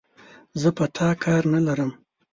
[0.61, 1.91] زه په تا کار نه لرم،